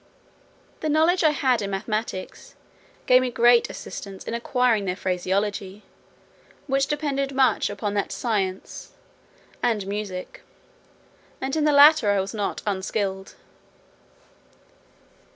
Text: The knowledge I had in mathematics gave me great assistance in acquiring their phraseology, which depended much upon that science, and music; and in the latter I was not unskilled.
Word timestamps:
The 0.79 0.89
knowledge 0.89 1.23
I 1.23 1.29
had 1.29 1.61
in 1.61 1.69
mathematics 1.69 2.55
gave 3.05 3.21
me 3.21 3.29
great 3.29 3.69
assistance 3.69 4.23
in 4.23 4.33
acquiring 4.33 4.85
their 4.85 4.95
phraseology, 4.95 5.83
which 6.65 6.87
depended 6.87 7.35
much 7.35 7.69
upon 7.69 7.93
that 7.93 8.11
science, 8.11 8.93
and 9.61 9.85
music; 9.85 10.41
and 11.39 11.55
in 11.55 11.65
the 11.65 11.71
latter 11.71 12.09
I 12.09 12.19
was 12.19 12.33
not 12.33 12.63
unskilled. 12.65 13.35